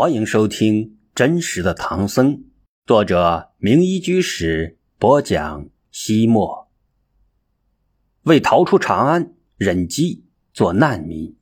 [0.00, 2.38] 欢迎收听《真实的唐僧》，
[2.86, 5.68] 作者名医居士播讲。
[5.90, 6.70] 西莫
[8.22, 10.24] 为逃出长安，忍饥
[10.54, 11.36] 做难民。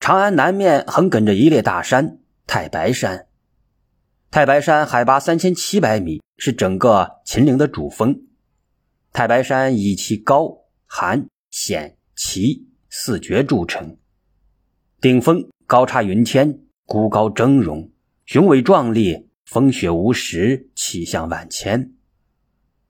[0.00, 3.28] 长安南面横亘着一列大山——太白山。
[4.32, 8.20] 太白山海拔三千七百米，是整个秦岭的主峰。
[9.12, 13.96] 太白山以其高、寒、险、奇四绝著称，
[15.00, 16.65] 顶峰高插云天。
[16.86, 17.90] 孤高峥嵘，
[18.26, 21.90] 雄伟壮丽，风雪无时，气象万千。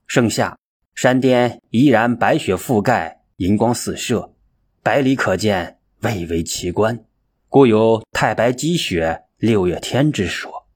[0.06, 0.58] 盛夏，
[0.94, 4.34] 山巅依然白雪覆盖，银光四射，
[4.82, 7.06] 百里可见，蔚为奇观，
[7.48, 10.66] 故有“太白积雪，六月天”之说。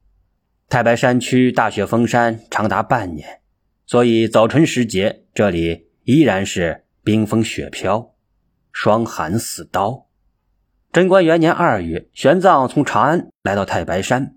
[0.71, 3.43] 太白山区大雪封山长达半年，
[3.85, 8.15] 所以早春时节，这里依然是冰封雪飘，
[8.73, 10.07] 霜寒似刀。
[10.93, 14.35] 贞观元年二月，玄奘从长安来到太白山，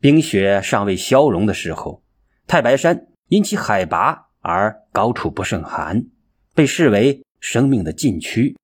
[0.00, 2.02] 冰雪尚未消融的时候，
[2.46, 6.06] 太白山因其海拔而高处不胜寒，
[6.54, 8.56] 被视为生命的禁区，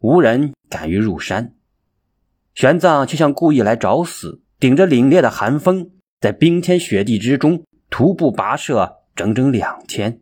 [0.00, 1.54] 无人敢于入山。
[2.52, 10.20] 玄奘却像故意来找死，顶着凛冽的寒风，在冰天雪地之中徒步跋涉整整两天，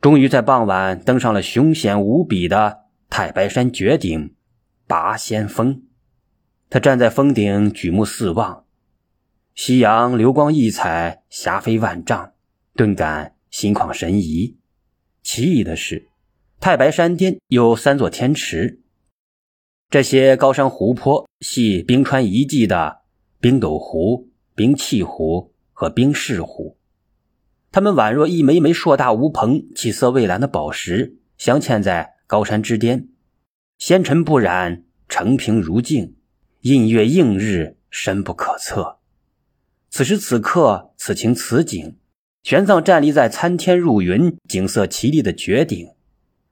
[0.00, 4.34] 终于在傍晚登上了凶险无比的太白山绝顶。
[4.88, 5.82] 拔仙峰，
[6.70, 8.64] 他站在峰顶，举目四望，
[9.54, 12.32] 夕阳流光溢彩，霞飞万丈，
[12.74, 14.56] 顿感心旷神怡。
[15.22, 16.08] 奇异的是，
[16.58, 18.80] 太白山巅有三座天池，
[19.90, 23.02] 这些高山湖泊系冰川遗迹的
[23.40, 26.78] 冰斗湖、冰气湖和冰室湖，
[27.70, 33.08] 它们宛若一枚枚硕大无朋、气色蔚蓝的宝石，镶嵌在高山之巅。
[33.78, 36.16] 纤尘不染，澄平如镜，
[36.62, 38.98] 映月映日，深不可测。
[39.88, 41.96] 此时此刻，此情此景，
[42.42, 45.90] 玄奘站立在参天入云、景色奇丽的绝顶，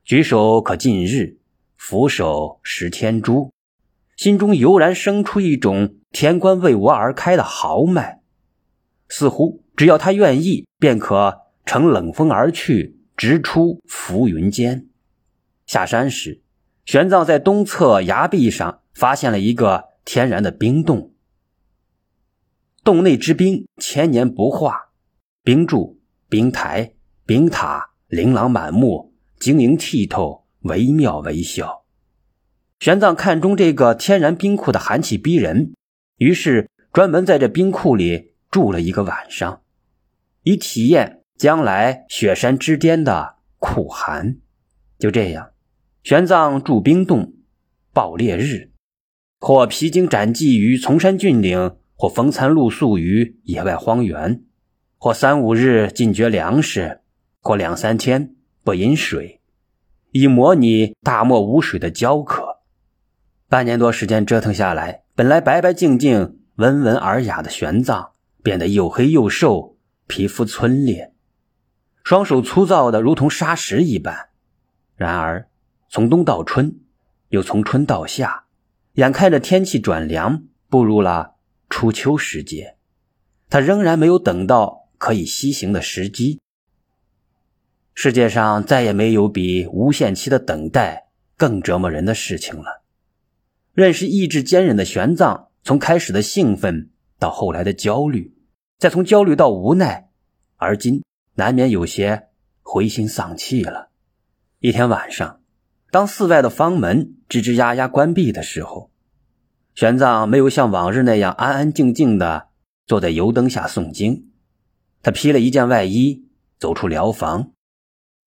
[0.05, 1.39] 举手可近日，
[1.77, 3.53] 俯首识天珠，
[4.17, 8.23] 心中油然生出一种天关为我而开的豪迈，
[9.09, 14.87] 似乎只要他愿意，便可乘冷风而去，直出浮云间。
[15.67, 16.41] 下山时。
[16.87, 21.13] 玄奘在东侧崖壁上发现了一个天然的冰洞，
[22.85, 24.93] 洞内之冰千年不化，
[25.43, 26.95] 冰柱、冰台、
[27.27, 31.85] 冰塔琳琅满目，晶莹剔透，惟妙惟肖。
[32.79, 35.75] 玄奘看中这个天然冰库的寒气逼人，
[36.19, 39.63] 于是专门在这冰库里住了一个晚上，
[40.45, 44.37] 以体验将来雪山之巅的酷寒。
[45.01, 45.51] 就这样。
[46.07, 47.33] 玄奘住冰洞，
[47.93, 48.71] 暴烈日，
[49.41, 54.45] 或披荆斩棘于崇山峻岭，或风餐露宿于野外荒原，
[54.99, 57.01] 或三五日禁绝粮食，
[57.41, 59.41] 或两三天不饮水，
[60.13, 62.61] 以模拟大漠无水的焦渴。
[63.49, 68.11] 半年多时间折腾下来，本来白白净净、温文尔雅的玄奘，
[68.45, 71.13] 变得又黑又瘦，皮肤皴裂，
[72.05, 74.29] 双手粗糙的如同砂石一般。
[74.95, 75.49] 然而。
[75.89, 76.81] 从冬到春，
[77.29, 78.45] 又从春到夏，
[78.95, 81.37] 眼看着天气转凉，步入了
[81.71, 82.77] 初秋时节，
[83.49, 86.41] 他仍然没有等到可以西行的时机。
[87.95, 92.83] 世界上再也没有比无限期的等待更折磨人的事情了。
[93.73, 98.35] 认识意志坚韧的玄奘，从开始的兴奋到后来的焦虑，
[98.79, 100.11] 再从焦虑到无奈，
[100.57, 101.03] 而今
[101.35, 102.29] 难免有些
[102.61, 103.91] 灰心丧气了。
[104.59, 105.41] 一天晚上。
[105.91, 108.91] 当寺外的方门吱吱呀呀关闭的时候，
[109.75, 112.49] 玄奘没有像往日那样安安静静的
[112.87, 114.31] 坐在油灯下诵经，
[115.03, 116.27] 他披了一件外衣，
[116.59, 117.53] 走出寮房，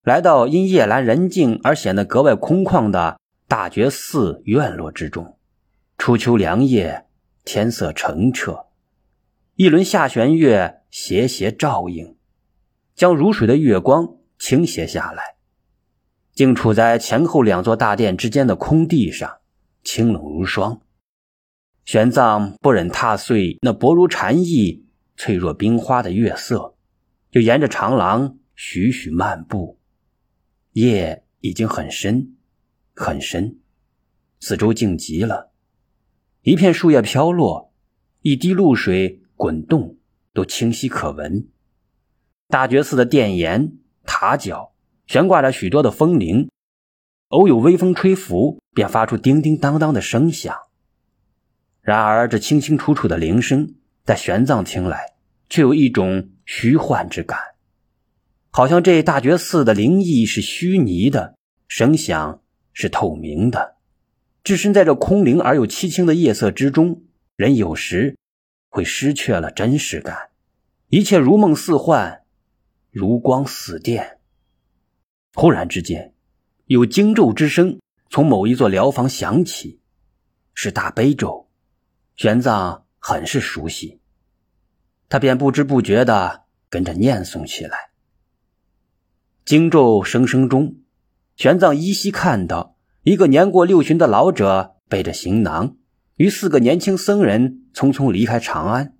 [0.02, 5.36] 来到因夜阑人静而显得格外空旷的大觉寺院落之中。
[5.98, 7.06] 初秋凉夜，
[7.44, 8.66] 天色澄澈，
[9.56, 12.16] 一轮下弦月斜斜照映，
[12.94, 15.36] 将如水的月光倾泻下来。
[16.32, 19.38] 竟处在前后两座大殿之间的空地上，
[19.82, 20.80] 清冷如霜。
[21.84, 24.86] 玄奘不忍踏碎那薄如蝉翼、
[25.16, 26.76] 脆若冰花的月色，
[27.30, 29.78] 就沿着长廊徐徐漫步。
[30.72, 32.36] 夜已经很深，
[32.94, 33.58] 很深，
[34.38, 35.50] 四周静极了，
[36.42, 37.72] 一片树叶飘落，
[38.22, 39.96] 一滴露水滚动，
[40.32, 41.48] 都清晰可闻。
[42.46, 44.72] 大觉寺的殿檐、塔角。
[45.10, 46.50] 悬挂着许多的风铃，
[47.30, 50.56] 偶有微风吹拂，便发出叮叮当当的声响。
[51.82, 53.74] 然而这清清楚楚的铃声，
[54.04, 55.14] 在玄奘听来，
[55.48, 57.40] 却有一种虚幻之感，
[58.52, 61.34] 好像这大觉寺的灵异是虚拟的，
[61.66, 62.40] 声响
[62.72, 63.78] 是透明的。
[64.44, 67.02] 置身在这空灵而又凄清的夜色之中，
[67.34, 68.16] 人有时
[68.68, 70.28] 会失去了真实感，
[70.88, 72.22] 一切如梦似幻，
[72.92, 74.18] 如光似电。
[75.34, 76.12] 忽然之间，
[76.66, 77.80] 有惊咒之声
[78.10, 79.80] 从某一座疗房响起，
[80.54, 81.48] 是大悲咒。
[82.16, 84.00] 玄奘很是熟悉，
[85.08, 87.90] 他便不知不觉的跟着念诵起来。
[89.44, 90.76] 经咒声声中，
[91.36, 95.76] 玄奘依稀看到一个年过六旬的老者背着行囊，
[96.16, 98.96] 与四个年轻僧人匆匆离开长安，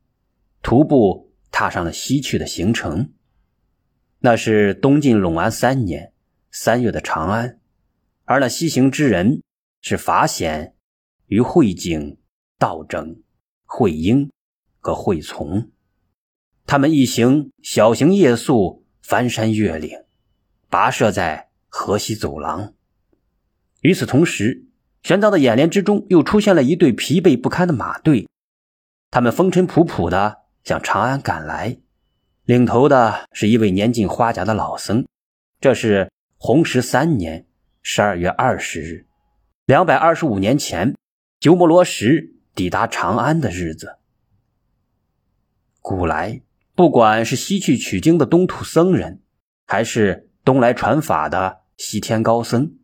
[0.62, 3.12] 徒步踏上了西去的行程。
[4.20, 6.09] 那是东晋隆安三年。
[6.52, 7.60] 三月的长安，
[8.24, 9.42] 而那西行之人
[9.80, 10.74] 是法显、
[11.26, 12.18] 与慧景、
[12.58, 13.22] 道整、
[13.64, 14.30] 慧英
[14.80, 15.70] 和慧从。
[16.66, 20.04] 他们一行小行夜宿，翻山越岭，
[20.68, 22.74] 跋涉在河西走廊。
[23.82, 24.66] 与此同时，
[25.02, 28.28] 玄奘的眼帘之中又出现了一队疲惫不堪的马队，
[29.10, 31.78] 他们风尘仆仆的向长安赶来，
[32.44, 35.06] 领头的是一位年近花甲的老僧，
[35.60, 36.10] 这是。
[36.42, 37.44] 弘时三年
[37.82, 39.06] 十二月二十日，
[39.66, 40.96] 两百二十五年前，
[41.38, 43.98] 鸠摩罗什抵达长安的日子。
[45.82, 46.40] 古来，
[46.74, 49.20] 不管是西去取经的东土僧人，
[49.66, 52.78] 还是东来传法的西天高僧，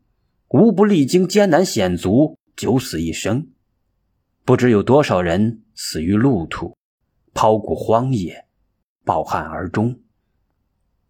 [0.48, 3.48] 无不历经艰难险阻，九死一生。
[4.44, 6.76] 不知有多少人死于路途，
[7.32, 8.46] 抛骨荒野，
[9.02, 9.98] 抱憾而终。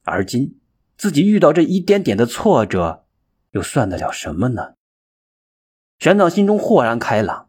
[0.05, 0.61] 而今。
[0.97, 3.05] 自己遇到这一点点的挫折，
[3.51, 4.75] 又算得了什么呢？
[5.99, 7.49] 玄奘心中豁然开朗，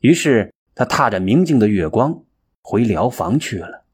[0.00, 2.24] 于是他踏着明净的月光
[2.60, 3.84] 回疗房去了。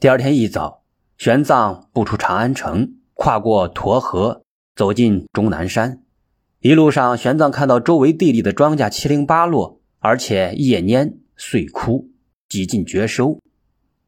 [0.00, 0.82] 第二天一早，
[1.16, 4.42] 玄奘步出长安城，跨过沱河，
[4.74, 6.02] 走进终南山。
[6.60, 12.10] 一路上，玄奘看到周围地里的庄稼七零八落，而且叶蔫穗枯，
[12.48, 13.38] 几近绝收。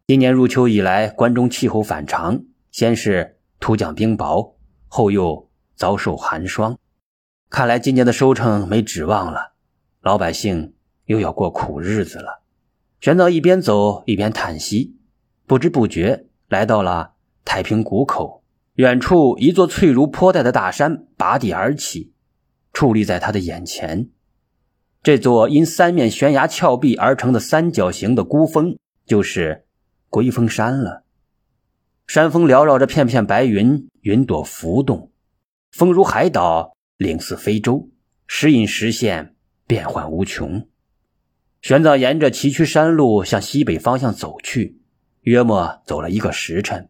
[0.09, 3.36] 今年入秋以来，关中气候反常，先是。
[3.58, 4.55] 突降冰雹，
[4.87, 6.79] 后又遭受寒霜，
[7.50, 9.53] 看来今年的收成没指望了，
[10.00, 10.75] 老百姓
[11.06, 12.43] 又要过苦日子了。
[13.00, 14.97] 玄奘一边走一边叹息，
[15.47, 17.14] 不知不觉来到了
[17.44, 18.43] 太平谷口。
[18.75, 22.12] 远处一座翠如泼带的大山拔地而起，
[22.75, 24.11] 矗立在他的眼前。
[25.03, 28.76] 这座因三面悬崖峭壁而成的三角形的孤峰，
[29.06, 29.64] 就是
[30.11, 31.06] 龟峰山了。
[32.06, 35.11] 山峰缭绕着片片白云，云朵浮动，
[35.73, 37.91] 风如海岛，岭似非洲，
[38.29, 39.35] 时隐时现，
[39.67, 40.69] 变幻无穷。
[41.62, 44.81] 玄奘沿着崎岖山路向西北方向走去，
[45.23, 46.88] 约莫走了一个时辰，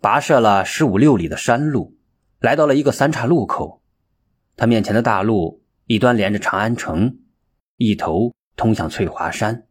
[0.00, 1.96] 跋涉了十五六里的山路，
[2.38, 3.82] 来到了一个三岔路口。
[4.56, 7.18] 他面前的大路一端连着长安城，
[7.78, 9.66] 一头通向翠华山。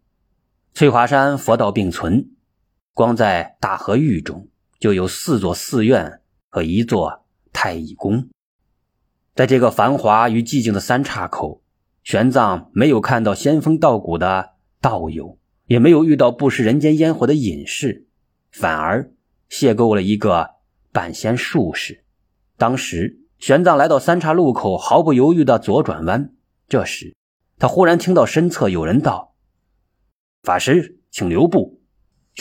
[0.73, 2.31] 翠华山佛道并存，
[2.93, 4.49] 光在大河域中。
[4.81, 7.23] 就有四座寺院和一座
[7.53, 8.29] 太乙宫，
[9.35, 11.61] 在这个繁华与寂静的三岔口，
[12.03, 15.37] 玄奘没有看到仙风道骨的道友，
[15.67, 18.07] 也没有遇到不食人间烟火的隐士，
[18.49, 19.13] 反而
[19.51, 20.55] 邂逅了一个
[20.91, 22.03] 半仙术士。
[22.57, 26.33] 当时，玄奘来到三岔路口，毫不犹豫的左转弯。
[26.67, 27.15] 这时，
[27.59, 29.35] 他忽然听到身侧有人道
[30.41, 31.79] ：“法师，请留步。”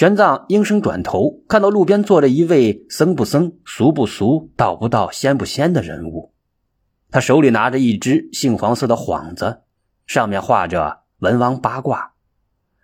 [0.00, 6.32] 玄奘应声转头，看到路边坐着一位僧不僧、俗不俗、道不道、仙不仙的人物。
[7.10, 9.60] 他手里拿着一只杏黄色的幌子，
[10.06, 12.14] 上面画着文王八卦。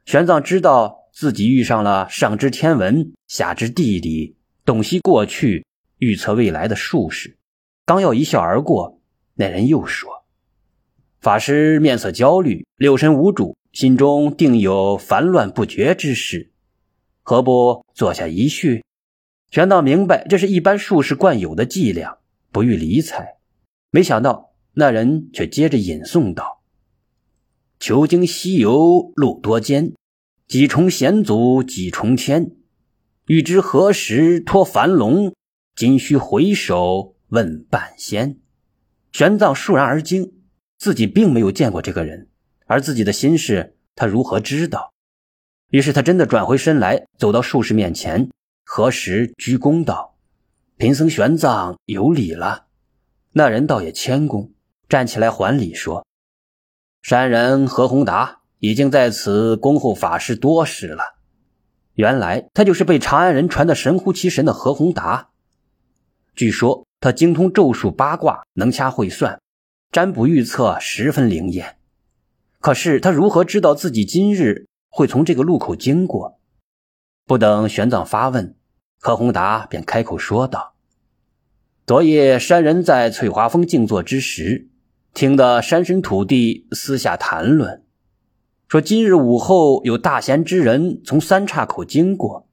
[0.05, 5.65] 玄奘知道自己遇上了上知天文、下知地理、洞悉过去、
[5.97, 7.39] 预测未来的术士。
[7.87, 9.01] 刚要一笑而过，
[9.37, 10.11] 那人又说
[11.23, 16.53] ：“法师面色焦虑，六神无主，心中定有烦乱不绝之事。”
[17.29, 18.85] 何不坐下一叙？
[19.51, 22.19] 玄奘明白这是一般术士惯有的伎俩，
[22.53, 23.39] 不予理睬。
[23.91, 26.63] 没想到那人却接着引诵道
[27.81, 29.95] ：“求经西游路多艰，
[30.47, 32.53] 几重险阻几重天。
[33.27, 35.35] 欲知何时脱樊笼，
[35.75, 38.39] 今须回首问半仙。”
[39.11, 40.33] 玄奘倏然而惊，
[40.79, 42.29] 自己并没有见过这个人，
[42.67, 44.93] 而自己的心事他如何知道？
[45.71, 48.31] 于是他真的转回身来，走到术士面前，
[48.65, 50.17] 合十鞠躬道
[50.79, 52.67] ：“贫僧玄奘有礼了。”
[53.33, 54.53] 那人倒也谦恭，
[54.89, 56.07] 站起来还礼说
[57.03, 61.17] ：“山人何宏达已经在此恭候法师多时了。
[61.95, 65.31] 原来他就是被长安人传得神乎其神的何宏达。
[66.35, 69.41] 据说他精通咒术八卦，能掐会算，
[69.91, 71.77] 占卜预测十分灵验。
[72.61, 76.41] 可是他如何知道自己今日会从这个路口经过？
[77.27, 78.57] 不等玄奘发问，
[78.99, 80.75] 何宏达便开口说道
[81.87, 84.71] ：“昨夜山人在翠华峰静坐之时，
[85.13, 87.85] 听得山神土地私下谈论。”
[88.69, 92.49] 说今日午后有大贤之人从三岔口经过，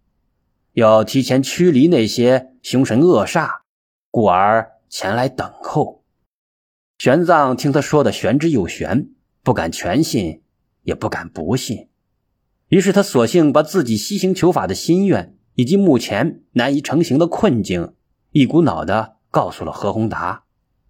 [0.73, 3.61] 要提前驱离那些凶神恶煞，
[4.11, 6.03] 故而前来等候。
[6.97, 9.07] 玄奘听他说的玄之又玄，
[9.43, 10.41] 不敢全信，
[10.81, 11.87] 也不敢不信。
[12.73, 17.93] 于是他索性把自己西行求法的心愿，以及目前难以成行的困境，
[18.31, 20.45] 一股脑的告诉了何宏达，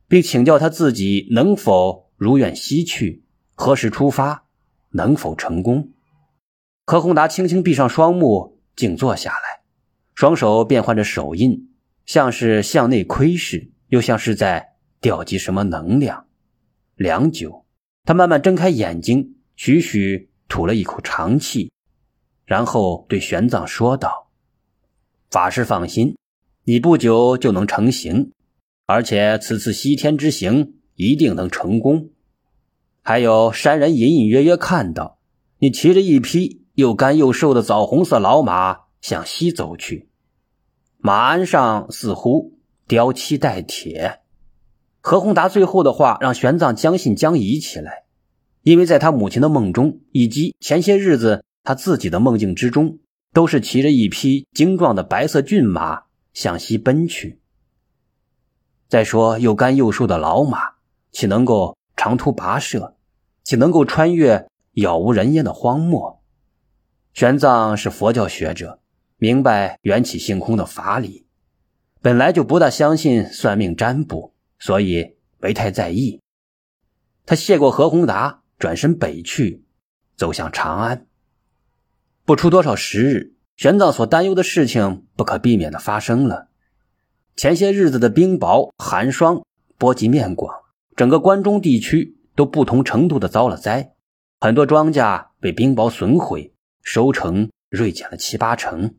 [0.08, 4.46] 并请教他自己能否如愿西去，何时出发。
[4.92, 5.90] 能否成功？
[6.86, 9.63] 何宏达轻轻闭上双目，静坐下来，
[10.16, 11.68] 双手变换着手印，
[12.06, 16.28] 像是向内窥视，又像是在调集什么能量。
[16.96, 17.66] 良久，
[18.06, 21.73] 他慢慢睁开眼睛，徐徐吐了一口长气，
[22.46, 24.30] 然后对玄奘说道
[25.32, 26.18] ：“法师放心，
[26.66, 28.32] 你不久就能成行，
[28.86, 32.10] 而且此次西天之行一定能成功。”
[33.02, 35.18] 还有山人隐隐约约看到
[35.60, 40.10] 你骑着一匹又干又瘦的枣红色老马向西走去，
[40.98, 44.22] 马鞍上似乎雕漆带铁。
[45.02, 48.04] 何宏达最后的话让玄奘将信将疑起来，
[48.62, 53.00] 因为在他母亲的梦中，以及前些日子他自己的梦境之中，
[53.34, 56.03] 都是骑着一匹精壮的白色骏马
[56.34, 57.39] 向西奔去。
[58.88, 60.74] 再说又干又瘦的老马，
[61.12, 61.75] 岂能够？
[61.96, 62.98] 长途跋涉，
[63.43, 66.22] 岂能够穿越杳无人烟的荒漠？
[67.13, 68.82] 玄奘是佛教学者，
[69.17, 71.27] 明白缘起性空的法理，
[72.01, 76.20] 本来就不大相信算命占卜，所以没太在意。
[77.27, 79.63] 他谢过何宏达，转身北去，
[80.17, 81.05] 走向长安。
[82.25, 86.48] 不出多少时日，玄奘所担忧的事情不可避免的发生了。
[87.36, 89.46] 前些日子的冰雹寒霜
[89.77, 90.63] 波及面广。
[90.96, 93.94] 整个关中地区都不同程度的遭了灾，
[94.39, 98.96] 很多庄稼被冰雹损毁，收成锐减了七八成。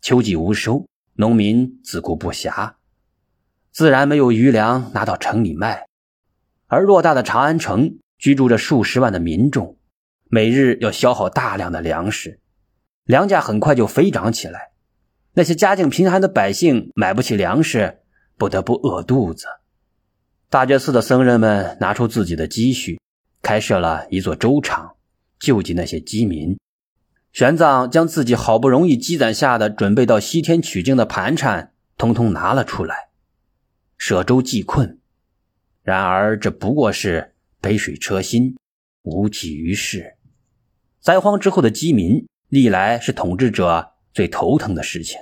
[0.00, 2.74] 秋季无收，农民自顾不暇，
[3.72, 5.86] 自然没有余粮拿到城里卖。
[6.68, 9.78] 而偌大的长安城，居住着数十万的民众，
[10.32, 12.38] 每日要消耗大量的粮食，
[13.02, 14.70] 粮价很快就飞涨起来。
[15.34, 17.98] 那些家境贫寒的百姓买不起粮食，
[18.38, 19.46] 不得不饿肚子。
[20.48, 23.00] 大觉寺的僧人们拿出自己的积蓄，
[23.42, 24.94] 开设了一座粥厂，
[25.40, 26.56] 救济那些饥民。
[27.32, 33.08] 玄奘将自己好不容易积攒下的准备到西天取经的盘缠，通通拿了出来，
[33.98, 35.00] 舍粥济困。
[35.82, 38.56] 然而这不过是杯水车薪，
[39.02, 40.14] 无济于事。
[41.00, 45.18] 灾荒之后的饥民，历来是统治者最头疼的事情。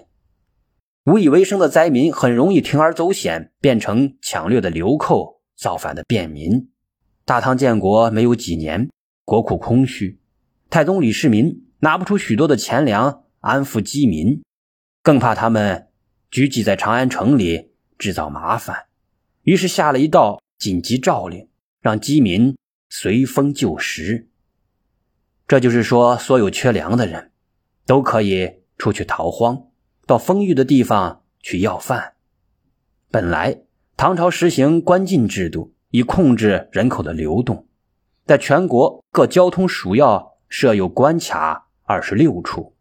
[1.04, 6.68] 无以为生的灾民很容易铤而走险，变成抢掠的流寇、造反的便民。
[7.24, 8.90] 大唐建国没有几年，
[9.24, 10.18] 国库空虚，
[10.68, 14.42] 太宗李世民拿不出许多的钱粮安抚饥民，
[15.02, 15.86] 更怕他们
[16.28, 18.86] 聚集在长安城里制造麻烦，
[19.42, 21.48] 于是下了一道紧急诏令，
[21.80, 22.56] 让饥民
[22.90, 24.28] 随风就食。
[25.48, 27.32] 这就是说，所有缺粮的人
[27.86, 29.64] 都可以出去逃荒。
[30.06, 32.12] 到丰裕的地方去要饭。
[33.10, 33.62] 本来
[33.96, 37.66] 唐朝实行关禁制度，以控制人口的流动，
[38.26, 42.74] 在全国各交通署要设有关卡二十六处，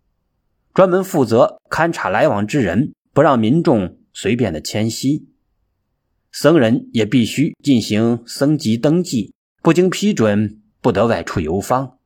[0.74, 5.30] 专门负责勘察来往之人，不让民众随便的迁徙。
[6.34, 11.97] 僧人也必须进行僧籍登记，不经批准不得外出游方。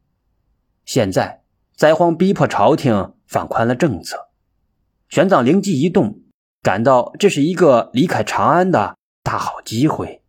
[0.85, 1.43] 现在
[1.75, 4.29] 灾荒逼迫朝廷放宽了政策。
[5.09, 6.21] 玄奘灵机一动，
[6.61, 10.21] 感到这是一个离开长安的大好机会。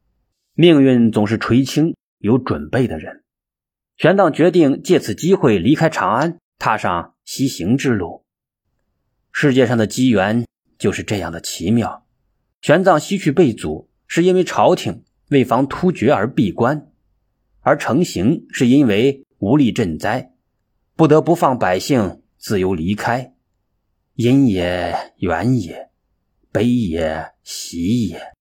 [0.55, 3.23] 命运总是垂青有准备的人。
[3.97, 8.25] 玄奘决定借此机会离开长安，踏上西行之路。
[9.31, 10.45] 世界上的机缘
[10.79, 12.05] 就是这样的奇妙。
[12.61, 16.89] 玄奘西去被阻，是因为朝廷为防突厥而闭关；
[17.61, 20.32] 而成行是因为无力赈灾，
[20.95, 23.35] 不得不放百姓自由离开。
[24.15, 25.91] 阴也，远也，
[26.53, 28.35] 悲也，喜也。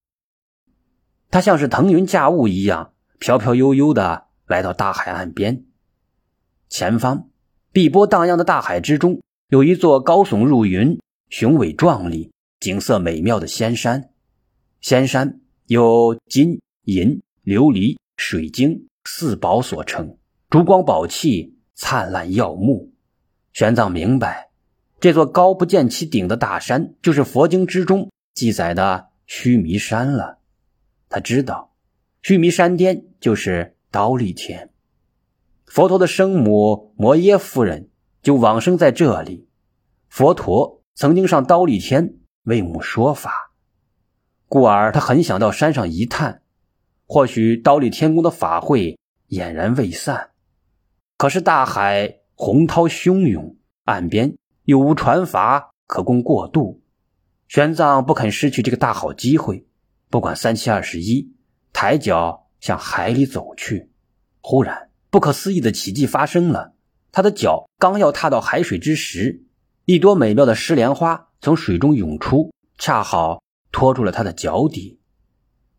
[1.30, 5.64] 他像是腾云驾雾一样，飘飘悠悠的来到大海岸边。
[6.68, 7.30] 前方，
[7.72, 14.10] 碧波荡漾的大海之中，有一座高耸入云、雄伟壮丽、景色美妙的仙山。
[14.82, 20.18] 仙山由金、银、琉璃、水晶四宝所成，
[20.50, 22.94] 珠光宝气，灿烂耀目。
[23.54, 24.52] 玄奘明白，
[25.00, 30.38] 这座高不见其顶的大山，就是佛经之中记载的须弥山了。
[31.10, 31.74] 他知道，
[32.22, 34.70] 须弥山巅就是刀立天。
[35.66, 37.90] 佛陀的生母摩耶夫人
[38.22, 39.50] 就往生在这里。
[40.08, 43.54] 佛陀曾经上刀立天为母说法，
[44.48, 46.44] 故而他很想到山上一探。
[47.08, 50.31] 或许刀立天宫的法会俨然未散，
[51.22, 56.82] 可是大海洪涛汹涌，岸边又无船筏可供过渡。
[57.48, 59.68] 玄奘不肯失去这个大好机会，
[60.10, 61.36] 不管三七二十一，
[61.74, 63.92] 抬脚向海里走去。
[64.42, 64.90] 忽然。
[65.12, 66.74] 不可思议的奇迹发生了，
[67.12, 69.44] 他的脚刚要踏到海水之时，
[69.86, 75.00] 一朵美妙的石莲花从水中涌出，恰好托住了他的脚底。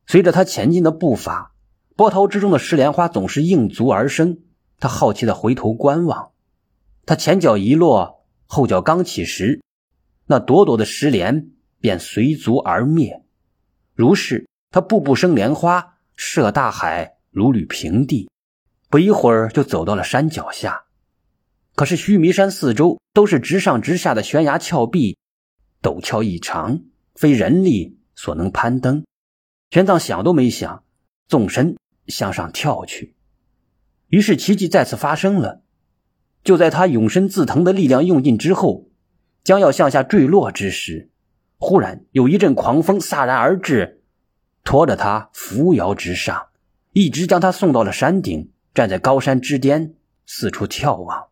[0.06, 1.52] 随着他前进的步伐，
[1.96, 4.38] 波涛之中的石莲花总是应足而生。
[4.82, 6.32] 他好奇的回头观望，
[7.06, 9.62] 他前脚一落，后脚刚起时，
[10.26, 13.22] 那朵朵的石莲便随足而灭。
[13.94, 18.28] 如是，他步步生莲花，涉大海如履平地。
[18.90, 20.86] 不一会儿就走到了山脚下，
[21.76, 25.16] 可是须弥山四周都是直上直下的悬崖峭壁，
[25.80, 26.80] 陡峭异常，
[27.14, 29.04] 非人力所能攀登。
[29.70, 30.82] 玄奘想都没想，
[31.28, 31.76] 纵身
[32.08, 33.14] 向上跳去。
[34.12, 35.62] 于是奇迹再次发生了。
[36.44, 38.90] 就在他永身自腾的力量用尽之后，
[39.42, 41.08] 将要向下坠落之时，
[41.56, 44.02] 忽然有一阵狂风飒然而至，
[44.64, 46.48] 拖着他扶摇直上，
[46.92, 48.50] 一直将他送到了山顶。
[48.74, 51.28] 站在高山之巅，四处眺望，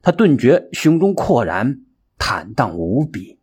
[0.00, 1.80] 他顿觉胸中阔然，
[2.18, 3.35] 坦荡无比。